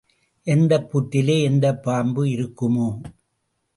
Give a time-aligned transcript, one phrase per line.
[0.47, 2.87] எந்தப் புற்றிலே எந்தப் பாம்பு இருக்குமோ?